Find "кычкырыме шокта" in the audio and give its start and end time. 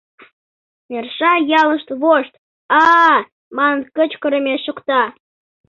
3.95-5.01